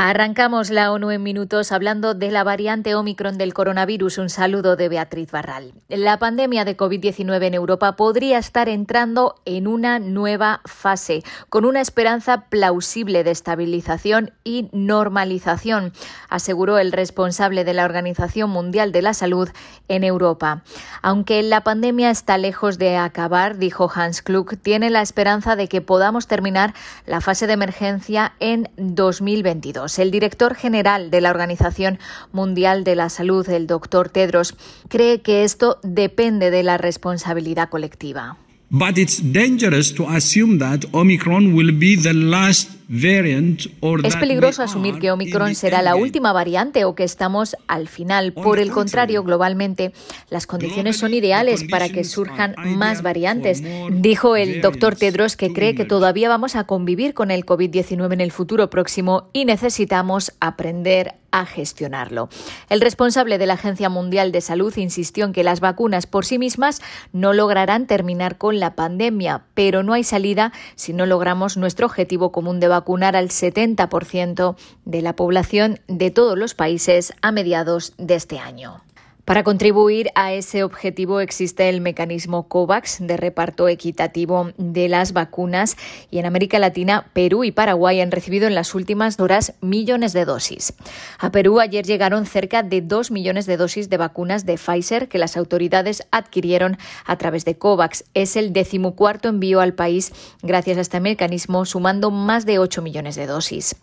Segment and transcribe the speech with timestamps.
[0.00, 4.18] Arrancamos la ONU en minutos hablando de la variante Omicron del coronavirus.
[4.18, 5.72] Un saludo de Beatriz Barral.
[5.88, 11.80] La pandemia de COVID-19 en Europa podría estar entrando en una nueva fase, con una
[11.80, 15.92] esperanza plausible de estabilización y normalización,
[16.28, 19.48] aseguró el responsable de la Organización Mundial de la Salud
[19.88, 20.62] en Europa.
[21.02, 25.80] Aunque la pandemia está lejos de acabar, dijo Hans Klug, tiene la esperanza de que
[25.80, 26.72] podamos terminar
[27.04, 29.87] la fase de emergencia en 2022.
[29.96, 31.98] El director general de la Organización
[32.32, 34.56] Mundial de la Salud, el doctor Tedros,
[34.88, 38.36] cree que esto depende de la responsabilidad colectiva.
[38.70, 45.10] But it's dangerous to assume that Omicron will be the last es peligroso asumir que
[45.10, 48.32] Omicron será la última variante o que estamos al final.
[48.32, 49.92] Por el contrario, globalmente,
[50.30, 53.62] las condiciones son ideales para que surjan más variantes.
[53.90, 58.20] Dijo el doctor Tedros que cree que todavía vamos a convivir con el COVID-19 en
[58.22, 62.28] el futuro próximo y necesitamos aprender a gestionarlo.
[62.68, 66.38] El responsable de la Agencia Mundial de Salud insistió en que las vacunas por sí
[66.38, 66.80] mismas
[67.12, 72.32] no lograrán terminar con la pandemia, pero no hay salida si no logramos nuestro objetivo
[72.32, 78.14] común de vacunar al 70% de la población de todos los países a mediados de
[78.14, 78.82] este año.
[79.28, 85.76] Para contribuir a ese objetivo existe el mecanismo COVAX de reparto equitativo de las vacunas
[86.10, 90.24] y en América Latina, Perú y Paraguay han recibido en las últimas horas millones de
[90.24, 90.72] dosis.
[91.18, 95.18] A Perú ayer llegaron cerca de dos millones de dosis de vacunas de Pfizer que
[95.18, 98.04] las autoridades adquirieron a través de COVAX.
[98.14, 100.10] Es el decimocuarto envío al país
[100.42, 103.76] gracias a este mecanismo, sumando más de 8 millones de dosis.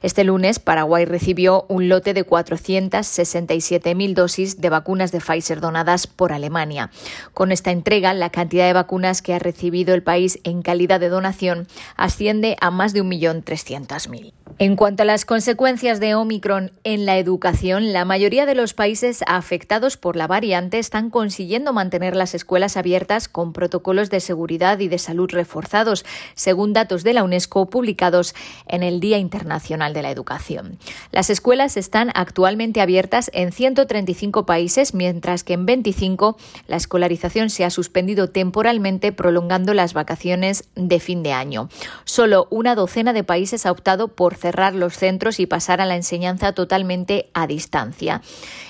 [0.00, 6.32] Este lunes, Paraguay recibió un lote de 467.000 dosis de vacunas de Pfizer donadas por
[6.32, 6.90] Alemania.
[7.32, 11.08] Con esta entrega, la cantidad de vacunas que ha recibido el país en calidad de
[11.08, 14.34] donación asciende a más de 1.300.000.
[14.58, 19.24] En cuanto a las consecuencias de Omicron en la educación, la mayoría de los países
[19.26, 24.88] afectados por la variante están consiguiendo mantener las escuelas abiertas con protocolos de seguridad y
[24.88, 28.34] de salud reforzados, según datos de la UNESCO publicados
[28.68, 30.78] en el Día Internacional de la Educación.
[31.10, 37.64] Las escuelas están actualmente abiertas en 135 países mientras que en 25 la escolarización se
[37.64, 41.68] ha suspendido temporalmente prolongando las vacaciones de fin de año.
[42.04, 45.96] Solo una docena de países ha optado por cerrar los centros y pasar a la
[45.96, 48.22] enseñanza totalmente a distancia.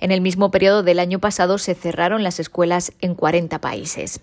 [0.00, 4.20] En el mismo periodo del año pasado se cerraron las escuelas en 40 países.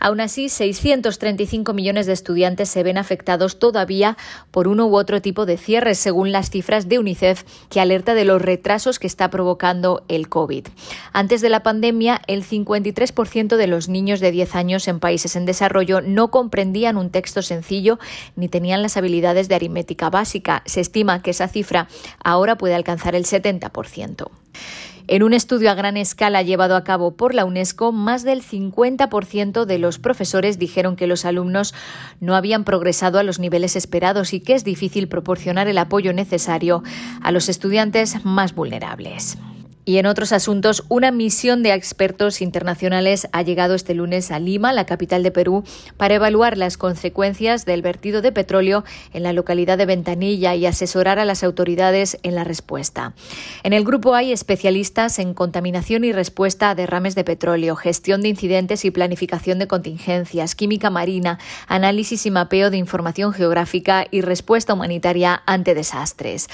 [0.00, 4.16] Aún así, 635 millones de estudiantes se ven afectados todavía
[4.50, 8.24] por uno u otro tipo de cierres, según las cifras de UNICEF, que alerta de
[8.24, 10.66] los retrasos que está provocando el COVID.
[11.12, 15.46] Antes de la pandemia, el 53% de los niños de 10 años en países en
[15.46, 17.98] desarrollo no comprendían un texto sencillo
[18.36, 20.62] ni tenían las habilidades de aritmética básica.
[20.66, 21.88] Se estima que esa cifra
[22.22, 24.30] ahora puede alcanzar el 70%.
[25.08, 29.64] En un estudio a gran escala llevado a cabo por la UNESCO, más del 50%
[29.64, 31.74] de los profesores dijeron que los alumnos
[32.20, 36.82] no habían progresado a los niveles esperados y que es difícil proporcionar el apoyo necesario
[37.20, 39.38] a los estudiantes más vulnerables.
[39.84, 44.72] Y en otros asuntos, una misión de expertos internacionales ha llegado este lunes a Lima,
[44.72, 45.64] la capital de Perú,
[45.96, 51.18] para evaluar las consecuencias del vertido de petróleo en la localidad de Ventanilla y asesorar
[51.18, 53.14] a las autoridades en la respuesta.
[53.64, 58.28] En el grupo hay especialistas en contaminación y respuesta a derrames de petróleo, gestión de
[58.28, 64.74] incidentes y planificación de contingencias, química marina, análisis y mapeo de información geográfica y respuesta
[64.74, 66.46] humanitaria ante desastres.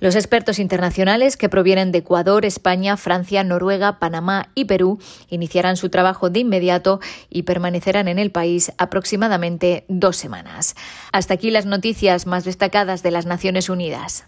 [0.00, 5.76] Los expertos internacionales que provienen de Ecuador, España, España, Francia, Noruega, Panamá y Perú iniciarán
[5.76, 10.76] su trabajo de inmediato y permanecerán en el país aproximadamente dos semanas.
[11.10, 14.24] Hasta aquí las noticias más destacadas de las Naciones Unidas.